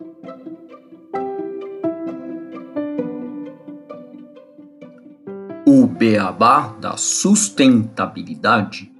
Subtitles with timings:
[0.00, 0.04] O
[5.88, 8.92] beabá da sustentabilidade.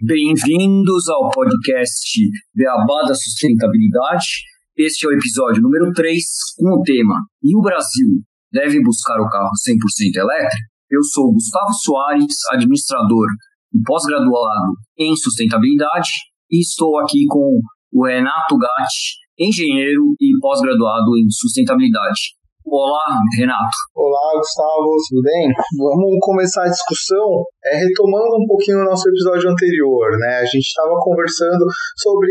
[0.00, 2.20] Bem-vindos ao podcast
[2.54, 4.44] Beabá da Sustentabilidade.
[4.76, 6.22] Este é o episódio número 3
[6.56, 8.22] com o tema E o Brasil
[8.54, 10.70] deve buscar o carro 100% elétrico?
[10.88, 13.26] Eu sou Gustavo Soares, administrador
[13.74, 17.58] e pós-graduado em sustentabilidade e estou aqui com
[17.92, 22.38] o Renato Gatti, engenheiro e pós-graduado em sustentabilidade.
[22.64, 23.76] Olá, Renato.
[23.92, 25.50] Olá, Gustavo, tudo bem?
[25.76, 30.16] Vamos começar a discussão é, retomando um pouquinho o nosso episódio anterior.
[30.18, 30.38] Né?
[30.38, 31.66] A gente estava conversando
[31.98, 32.30] sobre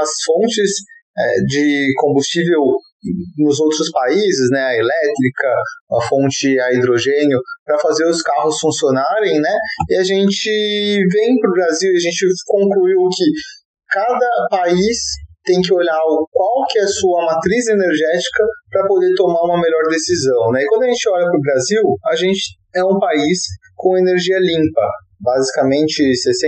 [0.00, 0.70] as fontes
[1.18, 2.78] é, de combustível
[3.38, 5.48] nos outros países, né, a elétrica,
[5.92, 9.54] a fonte a hidrogênio, para fazer os carros funcionarem, né?
[9.90, 10.50] E a gente
[11.12, 13.24] vem para o Brasil e a gente concluiu que
[13.90, 14.98] cada país
[15.44, 15.98] tem que olhar
[16.30, 20.52] qual que é a sua matriz energética para poder tomar uma melhor decisão.
[20.52, 20.60] Né?
[20.60, 23.38] E quando a gente olha para o Brasil, a gente é um país
[23.74, 24.86] com energia limpa.
[25.18, 26.44] Basicamente, 64%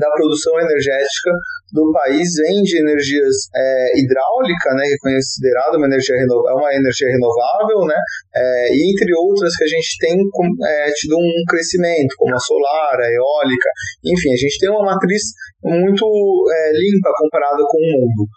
[0.00, 1.30] da produção energética
[1.72, 6.72] do país vem de energias é, hidráulica, né, que é considerada uma energia, é uma
[6.74, 7.98] energia renovável, né,
[8.34, 13.00] é, e entre outras que a gente tem é, tido um crescimento, como a solar,
[13.00, 13.70] a eólica,
[14.04, 15.22] enfim, a gente tem uma matriz
[15.62, 18.28] muito é, limpa comparada com o mundo.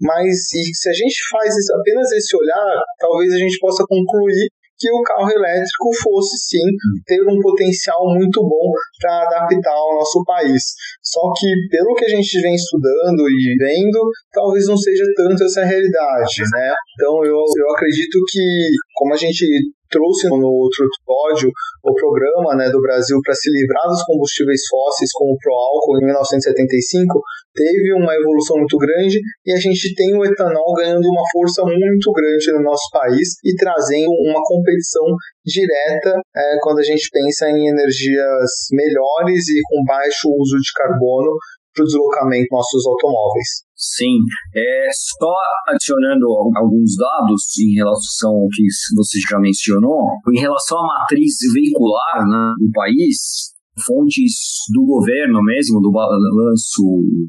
[0.00, 4.46] Mas se a gente faz apenas esse olhar, talvez a gente possa concluir
[4.78, 6.66] que o carro elétrico fosse sim
[7.06, 10.62] ter um potencial muito bom para adaptar ao nosso país.
[11.02, 15.64] Só que, pelo que a gente vem estudando e vendo, talvez não seja tanto essa
[15.64, 16.74] realidade, né?
[16.94, 19.46] Então, eu, eu acredito que, como a gente
[19.90, 21.50] trouxe no outro episódio
[21.84, 26.06] o programa né, do Brasil para se livrar dos combustíveis fósseis, como o Proálcool em
[26.06, 27.20] 1975,
[27.54, 32.12] teve uma evolução muito grande e a gente tem o etanol ganhando uma força muito
[32.12, 35.06] grande no nosso país e trazendo uma competição
[35.44, 41.32] direta é, quando a gente pensa em energias melhores e com baixo uso de carbono
[41.76, 43.48] para o deslocamento dos nossos automóveis.
[43.76, 44.16] Sim,
[44.56, 45.34] é, só
[45.68, 46.24] adicionando
[46.56, 48.64] alguns dados em relação ao que
[48.96, 53.52] você já mencionou, em relação à matriz veicular né, do país,
[53.84, 56.82] fontes do governo mesmo, do balanço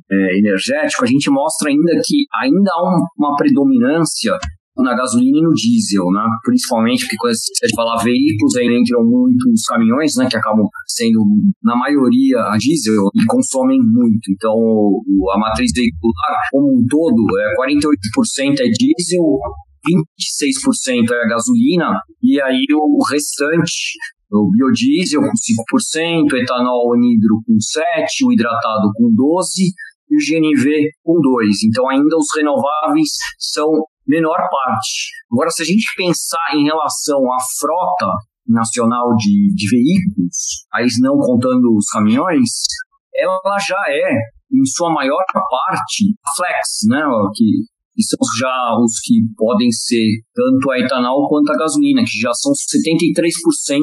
[0.09, 2.81] é, energético, a gente mostra ainda que ainda há
[3.19, 4.31] uma predominância
[4.77, 6.23] na gasolina e no diesel, né?
[6.43, 10.27] Principalmente porque quando gente fala veículos, aí entram muitos caminhões, né?
[10.29, 11.19] Que acabam sendo,
[11.63, 14.31] na maioria, a diesel e consomem muito.
[14.31, 14.53] Então,
[15.33, 19.25] a matriz veicular como um todo, é 48% é diesel,
[19.87, 23.95] 26% é gasolina, e aí o restante,
[24.31, 29.71] o biodiesel com 5%, etanol anidro com 7%, o hidratado com 12%,
[30.09, 31.63] e o GNV com 2.
[31.67, 33.67] Então, ainda os renováveis são
[34.07, 35.11] menor parte.
[35.31, 38.13] Agora, se a gente pensar em relação à frota
[38.47, 42.49] nacional de, de veículos, aí não contando os caminhões,
[43.15, 44.13] ela já é,
[44.51, 47.03] em sua maior parte, flex, né?
[47.35, 52.31] Que são já os que podem ser tanto a etanol quanto a gasolina, que já
[52.33, 53.81] são 73%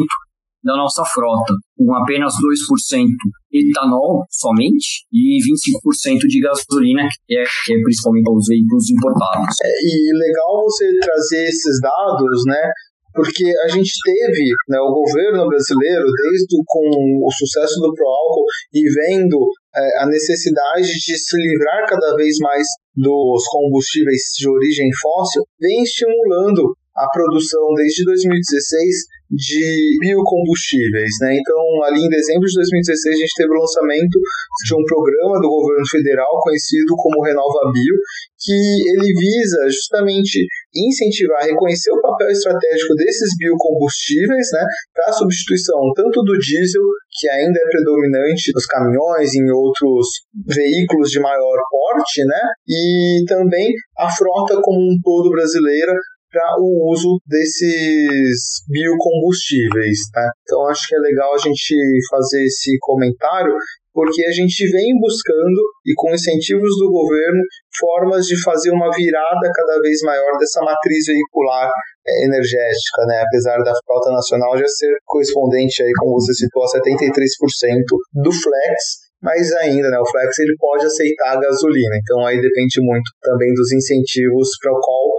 [0.65, 3.07] da nossa frota, com apenas 2%
[3.53, 9.55] etanol somente e 25% de gasolina, que é, que é principalmente os veículos importados.
[9.63, 12.73] É, e legal você trazer esses dados, né?
[13.15, 16.83] porque a gente teve né, o governo brasileiro, desde com
[17.23, 19.39] o sucesso do Proálcool e vendo
[19.71, 22.67] é, a necessidade de se livrar cada vez mais
[22.97, 31.13] dos combustíveis de origem fóssil, vem estimulando a produção desde 2016 de biocombustíveis.
[31.21, 31.37] Né?
[31.37, 34.19] Então, ali em dezembro de 2016, a gente teve o lançamento
[34.65, 37.97] de um programa do governo federal conhecido como Renova Bio,
[38.45, 40.45] que ele visa justamente
[40.75, 47.29] incentivar, reconhecer o papel estratégico desses biocombustíveis né, para a substituição tanto do diesel, que
[47.31, 53.73] ainda é predominante nos caminhões e em outros veículos de maior porte, né, e também
[53.97, 55.95] a frota como um todo brasileira
[56.35, 60.11] para o uso desses biocombustíveis.
[60.11, 60.27] Tá?
[60.43, 61.79] Então, acho que é legal a gente
[62.11, 63.55] fazer esse comentário,
[63.95, 67.39] porque a gente vem buscando, e com incentivos do governo,
[67.79, 73.23] formas de fazer uma virada cada vez maior dessa matriz veicular é, energética, né?
[73.23, 77.79] apesar da frota nacional já ser correspondente, aí, como você citou, a 73%
[78.15, 82.77] do flex, mas ainda, né, o flex ele pode aceitar a gasolina, então aí depende
[82.83, 85.14] muito também dos incentivos para o qual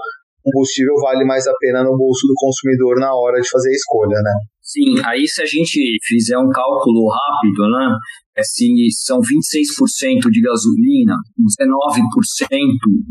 [0.46, 4.22] combustível vale mais a pena no bolso do consumidor na hora de fazer a escolha,
[4.22, 4.34] né?
[4.62, 7.98] Sim, aí se a gente fizer um cálculo rápido, né?
[8.38, 8.66] É, se
[9.04, 11.98] são 26% de gasolina, 19%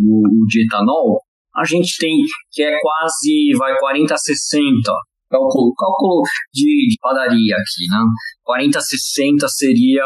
[0.07, 1.19] o, de etanol,
[1.57, 2.17] a gente tem
[2.53, 4.93] que é quase vai 40 a 60
[5.35, 6.23] cálculo, cálculo
[6.53, 7.99] de, de padaria aqui, né?
[8.47, 10.05] 40-60 seria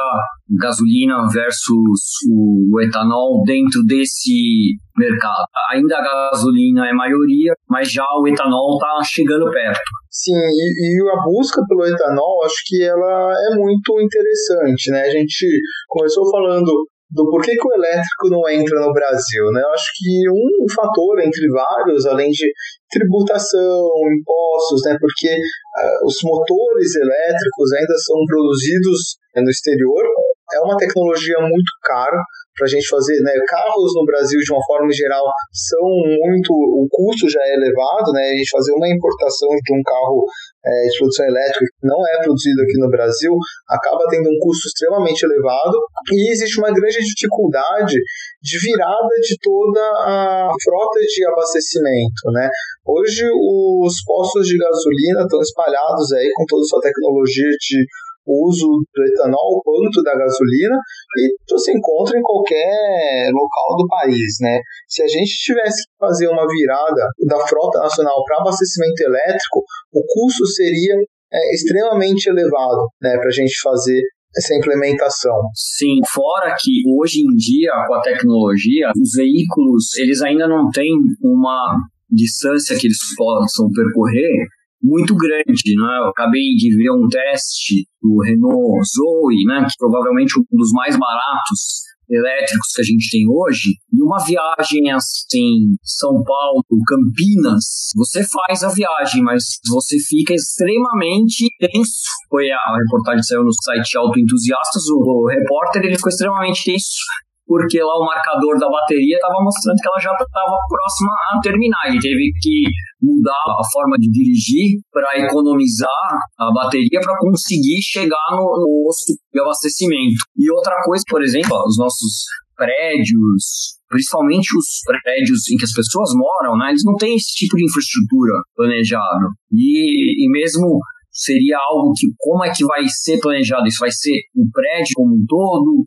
[0.59, 5.45] gasolina versus o, etanol dentro desse mercado.
[5.73, 9.91] Ainda a gasolina é maioria, mas já o etanol está chegando perto.
[10.11, 15.03] Sim, e, e, a busca pelo etanol, acho que ela é muito interessante, né?
[15.03, 15.47] A gente
[15.89, 16.71] começou falando
[17.11, 19.63] do porquê que o elétrico não entra no Brasil, né?
[19.63, 22.53] Eu acho que um fator entre vários, além de
[22.91, 24.97] tributação, impostos, né?
[25.01, 30.05] Porque uh, os motores elétricos ainda são produzidos né, no exterior.
[30.53, 32.21] É uma tecnologia muito cara
[32.59, 33.33] para a gente fazer, né?
[33.47, 35.23] Carros no Brasil, de uma forma geral,
[35.55, 35.87] são
[36.19, 36.51] muito.
[36.51, 38.35] O custo já é elevado, né?
[38.35, 40.27] A gente fazer uma importação de um carro
[40.67, 43.33] é, de produção elétrica que não é produzido aqui no Brasil
[43.71, 45.79] acaba tendo um custo extremamente elevado
[46.13, 47.97] e existe uma grande dificuldade
[48.43, 52.49] de virada de toda a frota de abastecimento, né?
[52.85, 57.87] Hoje os postos de gasolina estão espalhados aí com toda a sua tecnologia de
[58.29, 60.77] uso do etanol quanto da gasolina
[61.17, 64.61] e você encontra em qualquer local do país, né?
[64.89, 70.03] Se a gente tivesse que fazer uma virada da frota nacional para abastecimento elétrico, o
[70.07, 70.95] custo seria
[71.33, 74.01] é, extremamente elevado, né, para a gente fazer
[74.37, 75.37] essa implementação.
[75.55, 80.93] Sim, fora que hoje em dia, com a tecnologia, os veículos, eles ainda não têm
[81.23, 81.77] uma
[82.11, 84.47] distância que eles possam percorrer
[84.83, 85.99] muito grande, né?
[86.03, 89.67] Eu acabei de ver um teste do Renault Zoe, né?
[89.67, 94.91] Que provavelmente um dos mais baratos elétricos que a gente tem hoje, e uma viagem
[94.91, 102.09] assim, São Paulo, Campinas, você faz a viagem, mas você fica extremamente tenso.
[102.31, 107.05] Foi a reportagem que saiu no site Auto Entusiastas, o, repórter ele ficou extremamente tenso
[107.49, 111.89] porque lá o marcador da bateria estava mostrando que ela já estava próxima a terminar.
[111.89, 112.69] Ele teve que
[113.01, 116.05] mudar a forma de dirigir para economizar
[116.37, 118.93] a bateria para conseguir chegar no, no
[119.33, 120.21] de abastecimento.
[120.37, 126.11] E outra coisa, por exemplo, os nossos prédios, principalmente os prédios em que as pessoas
[126.13, 129.25] moram, né, eles não têm esse tipo de infraestrutura planejada.
[129.51, 130.77] E, e mesmo
[131.11, 133.67] seria algo que, como é que vai ser planejado?
[133.67, 135.87] Isso vai ser o prédio como um todo?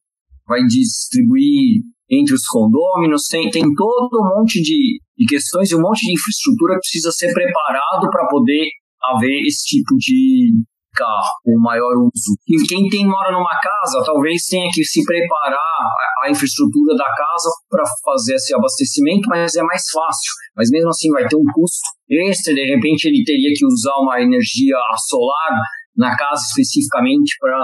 [0.52, 1.80] Vai distribuir
[2.12, 6.12] entre os condôminos, tem, tem todo um monte de, de questões e um monte de
[6.12, 8.68] infraestrutura que precisa ser preparado para poder
[9.16, 10.52] haver esse tipo de
[10.92, 12.36] carro com maior uso.
[12.48, 17.08] E quem tem mora numa casa, talvez tenha que se preparar a, a infraestrutura da
[17.08, 20.32] casa para fazer esse abastecimento, mas é mais fácil.
[20.56, 24.22] Mas mesmo assim vai ter um custo extra, de repente ele teria que usar uma
[24.22, 24.76] energia
[25.08, 25.64] solar
[25.96, 27.58] na casa especificamente para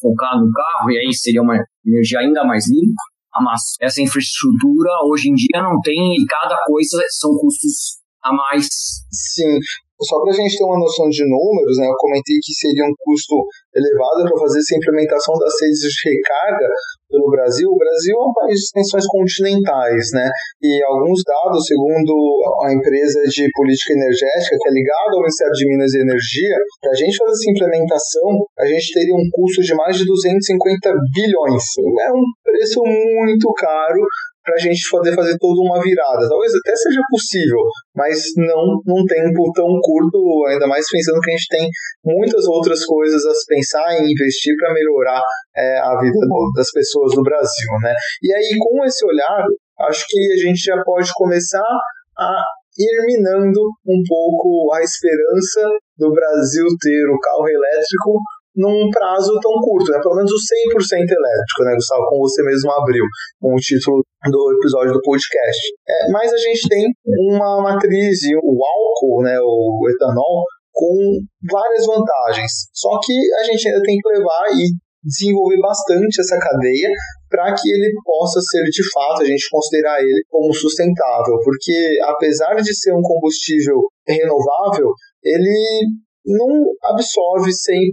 [0.00, 1.56] focar no carro, e aí seria uma
[1.86, 3.02] energia ainda mais limpa.
[3.42, 8.68] Mas essa infraestrutura hoje em dia não tem, e cada coisa são custos a mais.
[9.10, 9.58] Sim,
[10.02, 12.94] só para a gente ter uma noção de números, né, eu comentei que seria um
[12.98, 13.36] custo
[13.74, 16.68] elevado para fazer essa implementação das redes de recarga
[17.14, 17.70] pelo Brasil.
[17.70, 20.26] O Brasil é um país de extensões continentais, né?
[20.62, 22.10] E alguns dados, segundo
[22.66, 26.90] a empresa de política energética, que é ligada ao Ministério de Minas e Energia, para
[26.90, 28.28] a gente fazer essa implementação,
[28.58, 31.64] a gente teria um custo de mais de 250 bilhões.
[32.02, 34.02] É um preço muito caro
[34.44, 36.28] para a gente poder fazer toda uma virada.
[36.28, 37.58] Talvez até seja possível,
[37.96, 41.68] mas não num tempo tão curto, ainda mais pensando que a gente tem
[42.04, 45.22] muitas outras coisas a pensar e investir para melhorar
[45.56, 46.18] é, a vida
[46.54, 47.94] das pessoas do Brasil, né?
[48.22, 49.42] E aí, com esse olhar,
[49.88, 51.64] acho que a gente já pode começar
[52.18, 52.44] a
[52.76, 55.62] ir minando um pouco a esperança
[55.96, 58.18] do Brasil ter o carro elétrico
[58.56, 59.98] num prazo tão curto, né?
[60.02, 62.06] Pelo menos o 100% elétrico, né, Gustavo?
[62.06, 63.04] Como você mesmo abriu
[63.40, 65.62] com o título do episódio do podcast.
[65.88, 71.18] É, mas a gente tem uma matriz, o álcool, né, o etanol, com
[71.50, 72.70] várias vantagens.
[72.72, 76.88] Só que a gente ainda tem que levar e desenvolver bastante essa cadeia
[77.28, 82.54] para que ele possa ser de fato, a gente considerar ele como sustentável, porque apesar
[82.56, 84.88] de ser um combustível renovável,
[85.22, 85.84] ele
[86.26, 86.64] não
[86.94, 87.92] absorve 100%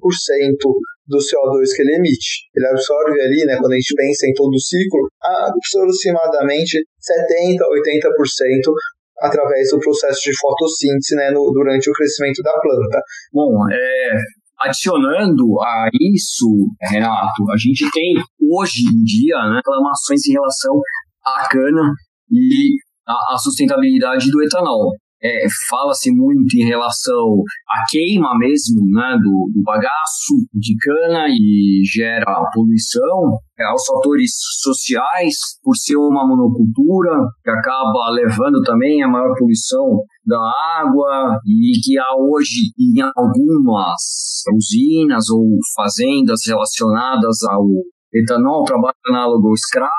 [1.08, 2.48] do CO2 que ele emite.
[2.56, 7.68] Ele absorve ali, né, quando a gente pensa em todo o ciclo, aproximadamente 70% a
[7.68, 8.74] 80%
[9.20, 13.02] através do processo de fotossíntese né, no, durante o crescimento da planta.
[13.32, 14.18] Bom, é,
[14.60, 16.48] adicionando a isso,
[16.82, 20.74] Renato, a gente tem hoje em dia né, reclamações em relação
[21.24, 21.94] à cana
[22.32, 22.76] e
[23.08, 24.92] à sustentabilidade do etanol.
[25.24, 31.82] É, fala-se muito em relação à queima mesmo né, do, do bagaço de cana e
[31.86, 37.12] gera poluição, é, aos fatores sociais, por ser uma monocultura,
[37.44, 40.40] que acaba levando também a maior poluição da
[40.80, 47.66] água e que há hoje em algumas usinas ou fazendas relacionadas ao
[48.14, 49.90] etanol, trabalho análogo ao escravo,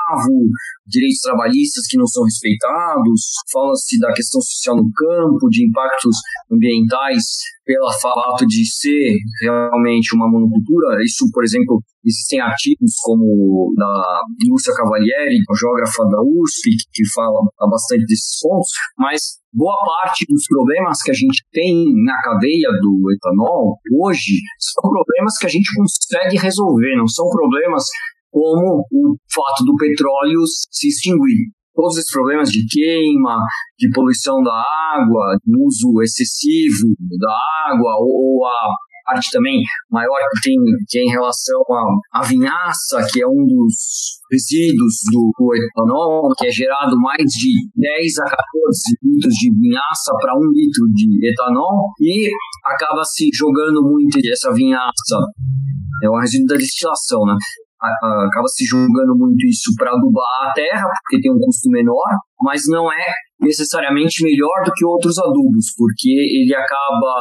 [0.85, 3.21] direitos trabalhistas que não são respeitados,
[3.51, 6.15] fala-se da questão social no campo, de impactos
[6.51, 7.23] ambientais
[7.65, 11.01] pelo fato de ser realmente uma monocultura.
[11.03, 18.05] Isso, por exemplo, existem artigos como da Lúcia Cavalieri, geógrafa da USP, que fala bastante
[18.05, 23.77] desses pontos, mas boa parte dos problemas que a gente tem na cadeia do etanol
[24.01, 27.85] hoje são problemas que a gente consegue resolver, não são problemas
[28.33, 31.53] como o fato do petróleo se extinguir.
[31.75, 33.37] Todos esses problemas de queima,
[33.77, 34.53] de poluição da
[34.93, 37.33] água, de uso excessivo da
[37.69, 38.53] água, ou, ou a
[39.05, 39.61] parte também
[39.91, 40.55] maior que tem,
[40.87, 46.29] que é em relação à, à vinhaça, que é um dos resíduos do, do, etanol,
[46.37, 48.37] que é gerado mais de 10 a 14
[49.03, 52.29] litros de vinhaça para um litro de etanol, e
[52.65, 55.19] acaba se jogando muito essa vinhaça.
[56.01, 57.35] É o resíduo da destilação, né?
[57.83, 62.07] Acaba se julgando muito isso para adubar a terra, porque tem um custo menor,
[62.41, 63.05] mas não é
[63.41, 67.13] necessariamente melhor do que outros adubos, porque ele acaba,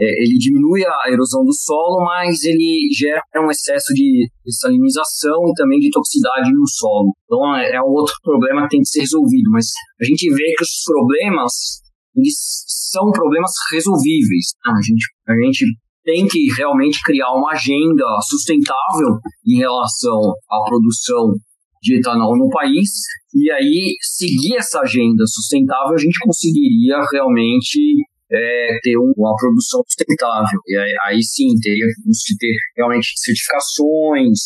[0.00, 5.54] é, ele diminui a erosão do solo, mas ele gera um excesso de salinização e
[5.54, 7.12] também de toxicidade no solo.
[7.24, 9.66] Então é, é outro problema que tem que ser resolvido, mas
[10.00, 11.84] a gente vê que os problemas
[12.16, 14.56] eles são problemas resolvíveis.
[14.64, 15.64] A gente, a gente
[16.06, 21.34] tem que realmente criar uma agenda sustentável em relação à produção
[21.82, 22.88] de etanol no país,
[23.34, 27.78] e aí seguir essa agenda sustentável a gente conseguiria realmente
[28.30, 30.60] é, ter uma produção sustentável.
[30.66, 34.38] E aí, aí sim, teria que ter realmente certificações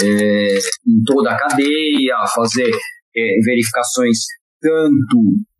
[0.00, 4.18] é, em toda a cadeia, fazer é, verificações
[4.60, 5.18] tanto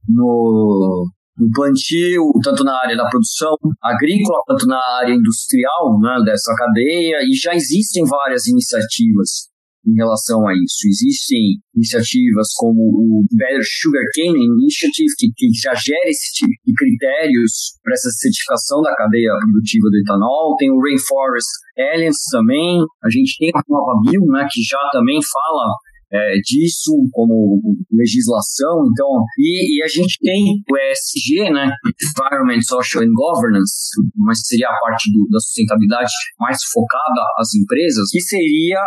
[0.09, 1.07] no,
[1.39, 7.19] no plantio, tanto na área da produção agrícola, quanto na área industrial né, dessa cadeia,
[7.23, 9.49] e já existem várias iniciativas
[9.87, 10.85] em relação a isso.
[10.85, 16.73] Existem iniciativas como o Better Sugar Cane Initiative, que, que já gera esse tipo de
[16.75, 20.57] critérios para essa certificação da cadeia produtiva do etanol.
[20.59, 22.83] Tem o Rainforest Alliance também.
[23.03, 25.73] A gente tem a Nova Bill, né, que já também fala
[26.13, 27.61] é, disso como
[27.93, 28.85] legislação.
[28.93, 31.71] Então, e, e, a gente tem o ESG, né,
[32.03, 38.09] Environment, Social and Governance, mas seria a parte do, da sustentabilidade mais focada às empresas,
[38.11, 38.81] que seria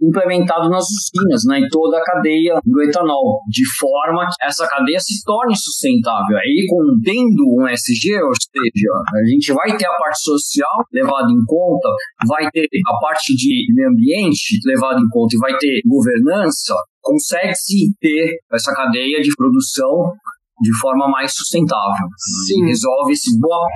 [0.00, 4.98] implementado nas usinas, né, em toda a cadeia do etanol, de forma que essa cadeia
[5.00, 6.36] se torne sustentável.
[6.36, 11.42] Aí, contendo um SG, ou seja, a gente vai ter a parte social levada em
[11.46, 11.88] conta,
[12.28, 17.94] vai ter a parte de meio ambiente levada em conta e vai ter governança, consegue-se
[18.00, 20.12] ter essa cadeia de produção
[20.60, 22.06] de forma mais sustentável.
[22.46, 22.66] Sim.
[22.66, 23.68] Resolve esse boa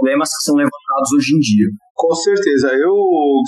[0.00, 1.68] problemas que são levantados hoje em dia.
[1.92, 2.72] Com certeza.
[2.72, 2.96] Eu,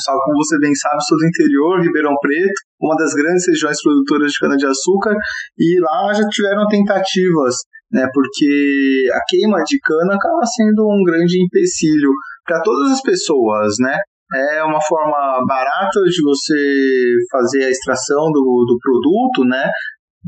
[0.05, 4.31] sabe, como você bem sabe, sou do interior, Ribeirão Preto, uma das grandes regiões produtoras
[4.31, 5.17] de cana-de-açúcar,
[5.57, 7.57] e lá já tiveram tentativas,
[7.91, 12.13] né, porque a queima de cana acaba sendo um grande empecilho
[12.45, 13.97] para todas as pessoas, né?
[14.35, 16.57] É uma forma barata de você
[17.31, 19.69] fazer a extração do, do produto, né?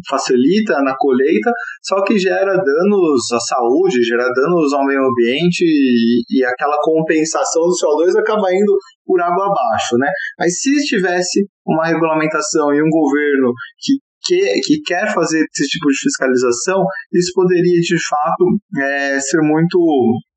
[0.09, 1.51] Facilita na colheita,
[1.83, 7.63] só que gera danos à saúde, gera danos ao meio ambiente e, e aquela compensação
[7.63, 10.11] do CO2 acaba indo por água abaixo, né?
[10.39, 13.95] Mas se tivesse uma regulamentação e um governo que
[14.27, 16.83] que, que, quer fazer esse tipo de fiscalização,
[17.13, 18.47] isso poderia de fato
[18.81, 19.79] é, ser muito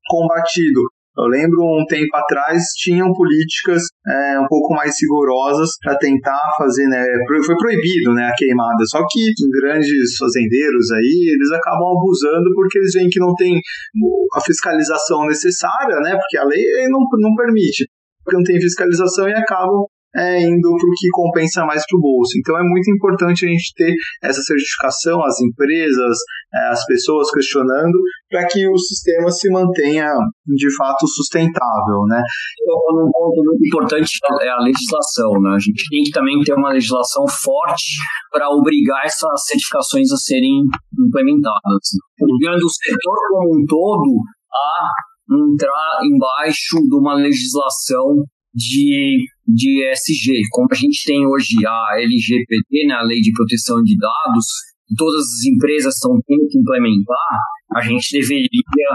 [0.08, 0.82] combatido.
[1.18, 6.86] Eu lembro um tempo atrás tinham políticas é, um pouco mais rigorosas para tentar fazer,
[6.86, 7.04] né?
[7.44, 8.84] Foi proibido, né, a queimada.
[8.86, 9.20] Só que
[9.60, 13.58] grandes fazendeiros aí eles acabam abusando porque eles veem que não tem
[14.32, 16.14] a fiscalização necessária, né?
[16.14, 17.88] Porque a lei não, não permite.
[18.22, 22.00] Porque não tem fiscalização e acabam é, indo para o que compensa mais para o
[22.00, 22.32] bolso.
[22.38, 26.16] Então é muito importante a gente ter essa certificação, as empresas,
[26.54, 27.98] é, as pessoas questionando,
[28.30, 30.08] para que o sistema se mantenha
[30.46, 32.00] de fato sustentável.
[32.06, 32.22] Né?
[32.60, 35.32] Então, um ponto muito importante é a legislação.
[35.40, 35.50] Né?
[35.56, 37.96] A gente tem que também ter uma legislação forte
[38.30, 40.62] para obrigar essas certificações a serem
[40.98, 44.20] implementadas, obrigando o setor como um todo
[44.52, 44.90] a
[45.30, 52.86] entrar embaixo de uma legislação de, de ESG, como a gente tem hoje a LGPD,
[52.88, 54.46] né, a Lei de Proteção de Dados,
[54.96, 57.36] todas as empresas estão tendo que implementar,
[57.76, 58.92] a gente deveria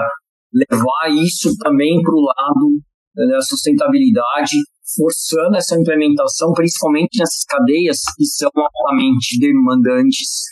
[0.54, 2.82] levar isso também para o lado
[3.30, 4.58] da sustentabilidade,
[4.96, 10.44] forçando essa implementação, principalmente nessas cadeias que são altamente demandantes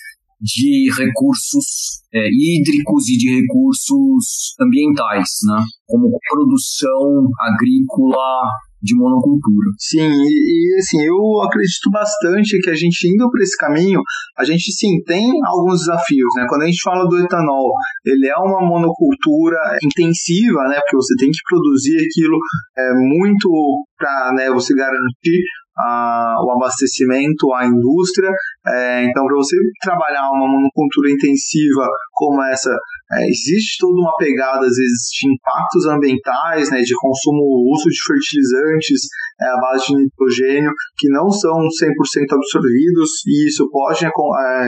[0.41, 5.63] de recursos é, hídricos e de recursos ambientais, né?
[5.85, 8.41] como produção agrícola
[8.81, 9.69] de monocultura.
[9.77, 14.01] Sim, e, e, assim, eu acredito bastante que a gente indo para esse caminho,
[14.37, 16.45] a gente sim tem alguns desafios, né?
[16.49, 17.71] Quando a gente fala do etanol,
[18.05, 20.79] ele é uma monocultura intensiva, né?
[20.81, 22.37] Porque você tem que produzir aquilo
[22.77, 25.41] é, muito para né, você garantir
[25.77, 28.31] a, o abastecimento à indústria.
[28.67, 32.75] É, então, para você trabalhar uma monocultura intensiva como essa,
[33.13, 37.99] é, existe toda uma pegada, às vezes, de impactos ambientais, né, de consumo, uso de
[38.07, 39.01] fertilizantes
[39.39, 41.91] é, à base de nitrogênio, que não são 100%
[42.31, 44.09] absorvidos, e isso pode é,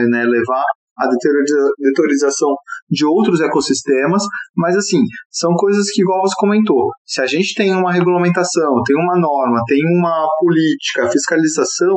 [0.08, 0.64] né, levar
[0.96, 2.54] a deteriorização
[2.88, 4.22] de outros ecossistemas,
[4.56, 8.96] mas assim, são coisas que, igual você comentou, se a gente tem uma regulamentação, tem
[8.96, 11.96] uma norma, tem uma política, fiscalização,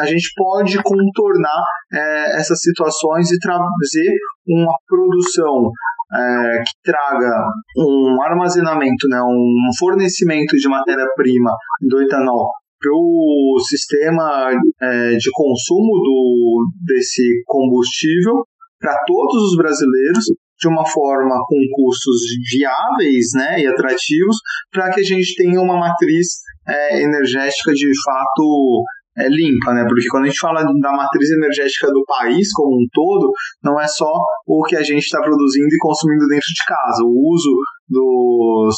[0.00, 4.12] a gente pode contornar é, essas situações e trazer
[4.46, 5.70] uma produção
[6.14, 7.44] é, que traga
[7.76, 11.50] um armazenamento, né, um fornecimento de matéria-prima
[11.88, 18.44] do etanol para o sistema é, de consumo do, desse combustível
[18.80, 20.24] para todos os brasileiros
[20.60, 22.20] de uma forma com custos
[22.52, 24.36] viáveis né, e atrativos
[24.72, 26.26] para que a gente tenha uma matriz
[26.68, 28.84] é, energética de fato
[29.18, 29.84] é, limpa, né?
[29.88, 33.32] Porque quando a gente fala da matriz energética do país como um todo,
[33.62, 34.10] não é só
[34.46, 37.02] o que a gente está produzindo e consumindo dentro de casa.
[37.02, 37.50] O uso
[37.88, 38.76] dos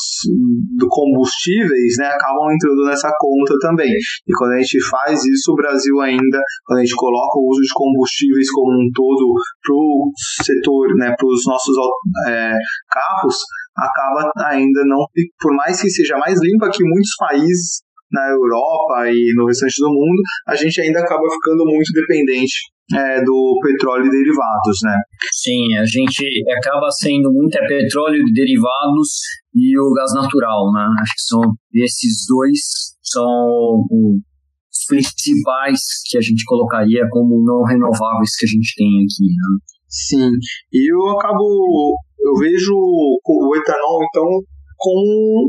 [0.76, 3.90] do combustíveis né, acabam entrando nessa conta também.
[3.90, 7.60] E quando a gente faz isso, o Brasil ainda, quando a gente coloca o uso
[7.60, 10.12] de combustíveis como um todo para o
[10.42, 11.76] setor, né, para os nossos
[12.28, 12.52] é,
[12.88, 13.36] carros,
[13.76, 15.04] acaba ainda não,
[15.40, 19.88] por mais que seja mais limpa que muitos países na Europa e no restante do
[19.88, 24.96] mundo, a gente ainda acaba ficando muito dependente é, do petróleo e derivados, né?
[25.32, 26.24] Sim, a gente
[26.58, 29.20] acaba sendo muito é petróleo e derivados
[29.54, 30.86] e o gás natural, né?
[31.00, 31.40] Acho que são
[31.74, 32.60] esses dois
[33.02, 33.84] são
[34.70, 39.70] os principais que a gente colocaria como não renováveis que a gente tem aqui, né?
[39.88, 40.30] Sim,
[40.72, 44.24] e eu acabo, eu vejo o etanol então
[44.78, 45.48] com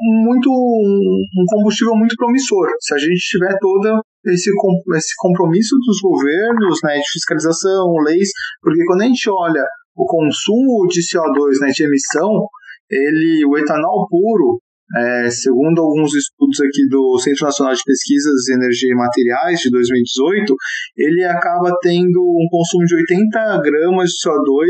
[0.00, 2.66] muito um combustível muito promissor.
[2.80, 4.50] Se a gente tiver todo esse,
[4.96, 8.28] esse compromisso dos governos né, de fiscalização, leis,
[8.60, 9.64] porque quando a gente olha
[9.96, 12.46] o consumo de CO2 né, de emissão,
[12.90, 14.60] ele, o etanol puro,
[14.96, 20.54] é, segundo alguns estudos aqui do Centro Nacional de Pesquisas Energia e Materiais de 2018,
[20.98, 24.66] ele acaba tendo um consumo de 80 gramas de CO2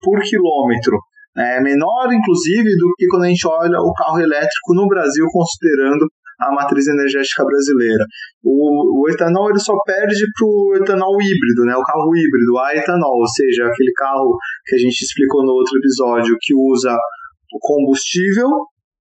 [0.00, 0.98] por quilômetro
[1.36, 6.06] é menor, inclusive, do que quando a gente olha o carro elétrico no Brasil, considerando
[6.40, 8.04] a matriz energética brasileira.
[8.42, 11.76] O, o etanol ele só perde para o etanol híbrido, né?
[11.76, 15.78] o carro híbrido, a etanol, ou seja, aquele carro que a gente explicou no outro
[15.78, 16.96] episódio, que usa
[17.52, 18.48] o combustível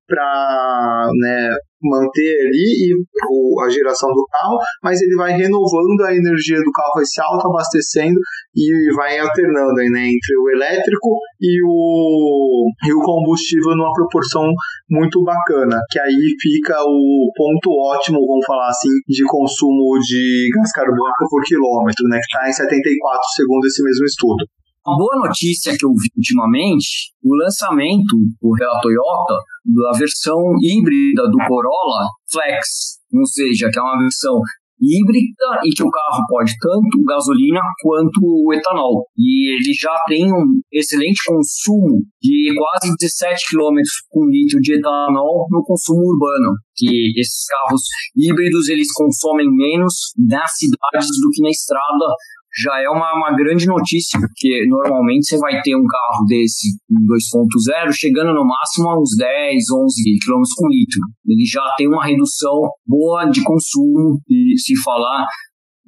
[0.05, 1.49] para né,
[1.81, 6.91] manter ali e, a geração do carro, mas ele vai renovando a energia do carro,
[6.95, 8.19] vai se auto-abastecendo
[8.55, 14.51] e vai alternando né, entre o elétrico e o, e o combustível numa proporção
[14.89, 20.71] muito bacana, que aí fica o ponto ótimo, vamos falar assim, de consumo de gás
[20.71, 24.45] carbônico por quilômetro, né, que está em 74 segundo esse mesmo estudo.
[24.89, 31.29] Uma boa notícia que eu vi ultimamente, o lançamento por a Toyota da versão híbrida
[31.29, 34.33] do Corolla Flex, ou seja, que é uma versão
[34.81, 39.05] híbrida e que o carro pode tanto gasolina quanto etanol.
[39.15, 43.77] E ele já tem um excelente consumo de quase 17 km
[44.09, 46.57] por litro de etanol no consumo urbano.
[46.75, 47.83] Que esses carros
[48.15, 52.09] híbridos eles consomem menos nas cidades do que na estrada
[52.57, 57.91] já é uma, uma grande notícia, porque normalmente você vai ter um carro desse 2.0
[57.93, 61.01] chegando no máximo a uns 10, 11 km por litro.
[61.27, 65.25] Ele já tem uma redução boa de consumo, e se falar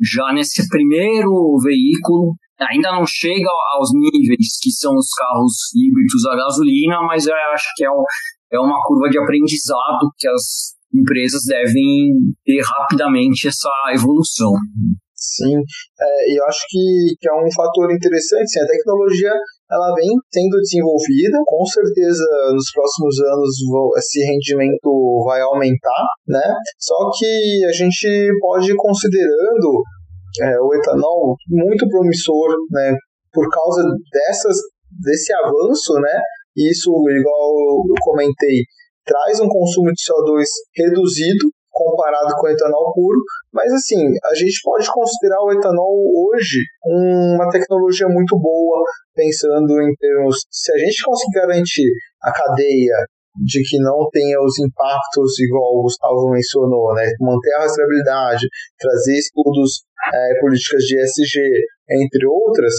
[0.02, 1.32] já nesse primeiro
[1.64, 7.34] veículo, ainda não chega aos níveis que são os carros híbridos a gasolina, mas eu
[7.54, 8.04] acho que é, um,
[8.54, 12.12] é uma curva de aprendizado que as empresas devem
[12.46, 14.52] ter rapidamente essa evolução.
[15.22, 18.50] Sim, é, eu acho que, que é um fator interessante.
[18.50, 19.32] Sim, a tecnologia
[19.70, 23.54] ela vem sendo desenvolvida, com certeza nos próximos anos
[23.98, 26.56] esse rendimento vai aumentar, né?
[26.80, 28.08] Só que a gente
[28.42, 29.84] pode ir considerando
[30.42, 32.96] é, o etanol muito promissor, né,
[33.32, 34.58] por causa dessas,
[34.90, 36.20] desse avanço, né,
[36.56, 37.52] isso, igual
[37.88, 38.64] eu comentei,
[39.06, 40.44] traz um consumo de CO2
[40.76, 41.52] reduzido
[41.84, 43.20] comparado com o etanol puro,
[43.54, 48.84] mas assim, a gente pode considerar o etanol hoje uma tecnologia muito boa,
[49.16, 51.90] pensando em termos, se a gente conseguir garantir
[52.22, 57.08] a cadeia de que não tenha os impactos igual o Gustavo mencionou, né?
[57.22, 61.40] manter a rastreabilidade, trazer estudos, é, políticas de ESG,
[61.90, 62.74] entre outras,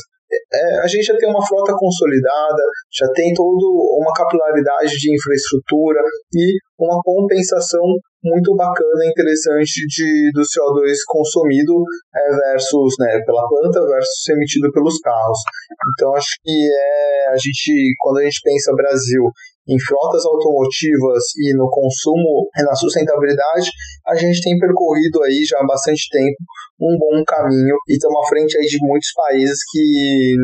[0.53, 2.63] é, a gente já tem uma frota consolidada,
[2.93, 3.67] já tem toda
[3.99, 6.01] uma capilaridade de infraestrutura
[6.35, 7.83] e uma compensação
[8.23, 11.83] muito bacana e interessante de, do CO2 consumido
[12.15, 15.39] é, versus né, pela planta versus emitido pelos carros.
[15.97, 19.25] Então acho que é, a gente, quando a gente pensa Brasil
[19.69, 23.71] em frotas automotivas e no consumo e na sustentabilidade,
[24.07, 26.37] a gente tem percorrido aí já há bastante tempo
[26.81, 30.35] um bom caminho e estamos à frente aí de muitos países que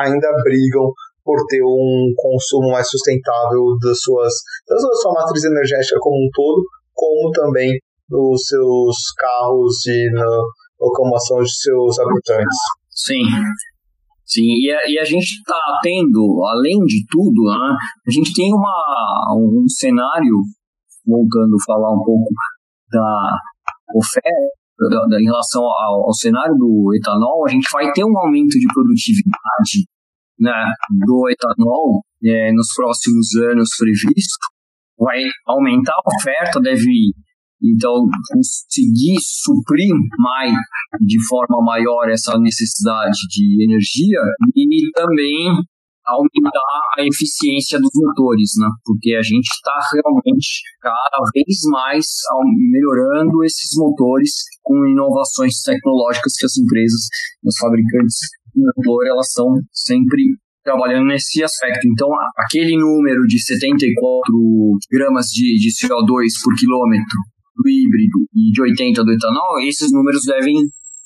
[0.00, 0.92] ainda brigam
[1.28, 4.32] por ter um consumo mais sustentável das suas,
[4.64, 6.64] tanto da sua matriz energética como um todo,
[6.94, 7.68] como também
[8.08, 10.24] dos seus carros e na
[10.80, 12.56] locomoção de seus habitantes.
[12.88, 13.28] Sim,
[14.24, 18.52] Sim, e a, e a gente está tendo, além de tudo, né, a gente tem
[18.52, 20.36] uma, um cenário,
[21.06, 22.28] voltando a falar um pouco
[22.90, 23.36] da
[23.94, 24.28] oferta,
[24.78, 28.52] da, da, em relação ao, ao, cenário do etanol, a gente vai ter um aumento
[28.52, 29.88] de produtividade
[30.40, 30.72] né,
[31.06, 34.46] do etanol é, nos próximos anos previsto,
[34.98, 37.12] vai aumentar a oferta, deve
[37.62, 40.52] então, conseguir suprir mais,
[41.00, 44.20] de forma maior, essa necessidade de energia
[44.54, 45.58] e também
[46.06, 48.68] aumentar a eficiência dos motores, né?
[48.84, 52.06] Porque a gente está realmente cada vez mais
[52.70, 54.30] melhorando esses motores
[54.62, 57.02] com inovações tecnológicas que as empresas,
[57.44, 58.16] os fabricantes
[58.58, 60.22] de motor, elas estão sempre
[60.62, 61.86] trabalhando nesse aspecto.
[61.88, 64.32] Então, aquele número de 74
[64.90, 67.18] gramas de, de CO2 por quilômetro
[67.56, 70.54] do híbrido e de 80 do etanol, esses números devem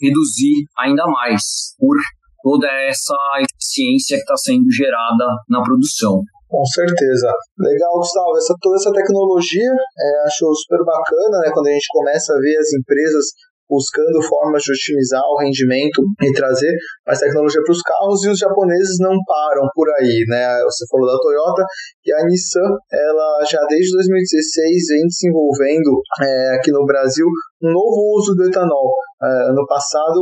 [0.01, 1.43] reduzir ainda mais
[1.79, 1.97] por
[2.43, 6.21] toda essa eficiência que está sendo gerada na produção.
[6.53, 7.33] Com certeza.
[7.57, 8.37] Legal, Gustavo.
[8.37, 11.51] Essa, toda essa tecnologia, é, acho super bacana, né?
[11.55, 13.25] Quando a gente começa a ver as empresas
[13.73, 18.39] buscando formas de otimizar o rendimento e trazer mais tecnologia para os carros e os
[18.39, 20.61] japoneses não param por aí, né?
[20.69, 21.65] Você falou da Toyota
[22.05, 27.25] e a Nissan, ela já desde 2016 vem desenvolvendo é, aqui no Brasil
[27.65, 28.93] um novo uso do etanol.
[29.23, 30.19] É, ano passado,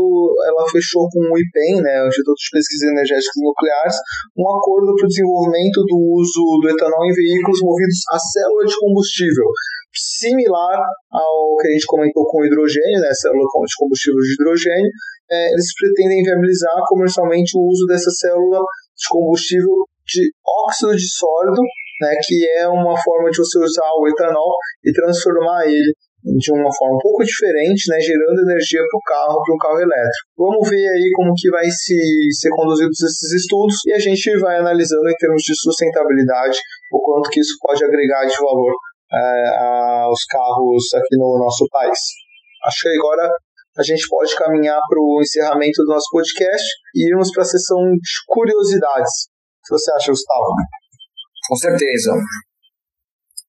[0.46, 3.96] ela fechou com o IPEN, né, o Instituto de Pesquisas Energéticas Nucleares,
[4.36, 8.76] um acordo para o desenvolvimento do uso do etanol em veículos movidos a célula de
[8.76, 9.48] combustível
[9.92, 10.78] similar
[11.10, 14.90] ao que a gente comentou com o hidrogênio, né, célula de combustível de hidrogênio,
[15.30, 20.30] é, eles pretendem viabilizar comercialmente o uso dessa célula de combustível de
[20.66, 21.62] óxido de sólido,
[22.02, 26.68] né, que é uma forma de você usar o etanol e transformar ele de uma
[26.68, 30.28] forma um pouco diferente, né, gerando energia para o carro, para um carro elétrico.
[30.36, 31.96] Vamos ver aí como que vai se,
[32.38, 36.58] ser conduzidos esses estudos e a gente vai analisando em termos de sustentabilidade
[36.92, 38.74] o quanto que isso pode agregar de valor
[39.12, 41.98] é, aos carros aqui no nosso país.
[42.64, 43.30] Acho que agora
[43.78, 47.78] a gente pode caminhar para o encerramento do nosso podcast e irmos para a sessão
[47.92, 49.28] de curiosidades.
[49.60, 50.54] O que você acha, Gustavo?
[51.48, 52.12] Com certeza.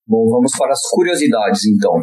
[0.07, 1.93] Bom, vamos para as curiosidades então.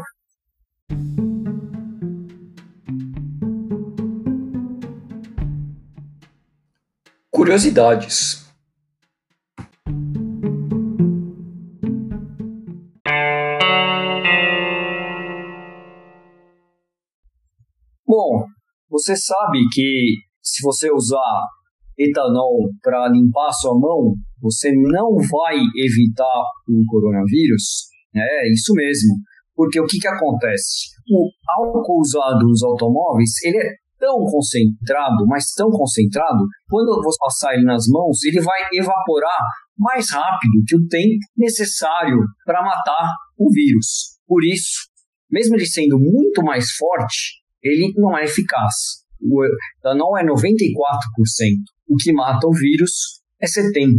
[7.30, 8.47] Curiosidades.
[19.08, 21.40] Você sabe que se você usar
[21.98, 27.88] etanol para limpar sua mão, você não vai evitar o coronavírus?
[28.14, 29.14] É isso mesmo.
[29.54, 30.90] Porque o que, que acontece?
[31.10, 37.54] O álcool usado nos automóveis, ele é tão concentrado, mas tão concentrado, quando você passar
[37.54, 39.40] ele nas mãos, ele vai evaporar
[39.76, 44.18] mais rápido que o tempo necessário para matar o vírus.
[44.26, 44.86] Por isso,
[45.30, 48.74] mesmo ele sendo muito mais forte, ele não é eficaz.
[49.20, 49.44] O
[49.78, 50.32] etanol é 94%.
[51.88, 53.98] O que mata o vírus é 70%.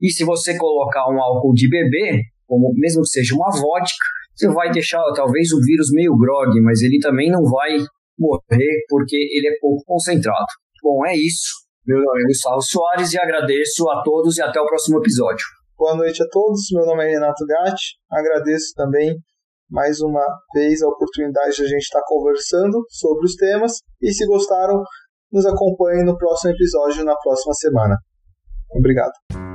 [0.00, 4.48] E se você colocar um álcool de bebê, como mesmo que seja uma vodka, você
[4.48, 7.78] vai deixar talvez o vírus meio grog, mas ele também não vai
[8.18, 10.46] morrer porque ele é pouco concentrado.
[10.82, 11.66] Bom, é isso.
[11.84, 15.44] Meu nome é Gustavo Soares e agradeço a todos e até o próximo episódio.
[15.76, 16.60] Boa noite a todos.
[16.72, 17.96] Meu nome é Renato Gatti.
[18.10, 19.16] Agradeço também
[19.70, 23.72] mais uma vez a oportunidade de a gente estar conversando sobre os temas.
[24.00, 24.82] E se gostaram,
[25.32, 27.96] nos acompanhem no próximo episódio na próxima semana.
[28.70, 29.47] Obrigado.